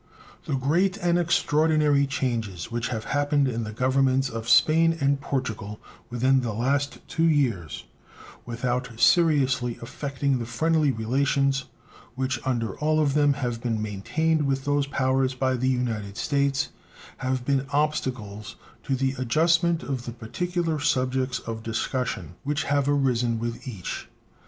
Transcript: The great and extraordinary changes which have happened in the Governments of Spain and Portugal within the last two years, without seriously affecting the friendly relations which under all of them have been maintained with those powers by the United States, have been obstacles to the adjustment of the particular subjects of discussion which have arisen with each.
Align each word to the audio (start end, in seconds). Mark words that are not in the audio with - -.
The 0.45 0.55
great 0.55 0.97
and 0.97 1.19
extraordinary 1.19 2.07
changes 2.07 2.71
which 2.71 2.87
have 2.87 3.03
happened 3.03 3.47
in 3.47 3.63
the 3.65 3.71
Governments 3.71 4.29
of 4.29 4.49
Spain 4.49 4.97
and 4.99 5.21
Portugal 5.21 5.79
within 6.09 6.41
the 6.41 6.53
last 6.53 7.07
two 7.07 7.25
years, 7.29 7.83
without 8.43 8.99
seriously 8.99 9.77
affecting 9.79 10.39
the 10.39 10.47
friendly 10.47 10.91
relations 10.91 11.65
which 12.15 12.39
under 12.47 12.75
all 12.79 12.99
of 12.99 13.13
them 13.13 13.33
have 13.33 13.61
been 13.61 13.79
maintained 13.79 14.47
with 14.47 14.65
those 14.65 14.87
powers 14.87 15.35
by 15.35 15.55
the 15.55 15.69
United 15.69 16.17
States, 16.17 16.69
have 17.17 17.45
been 17.45 17.67
obstacles 17.71 18.55
to 18.85 18.95
the 18.95 19.13
adjustment 19.19 19.83
of 19.83 20.05
the 20.05 20.13
particular 20.13 20.79
subjects 20.79 21.37
of 21.37 21.61
discussion 21.61 22.33
which 22.43 22.63
have 22.63 22.89
arisen 22.89 23.37
with 23.37 23.67
each. 23.67 24.07